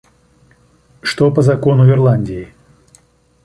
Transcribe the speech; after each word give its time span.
Что 1.03 1.29
по 1.31 1.43
закону 1.43 1.87
Ирландии? 1.87 2.51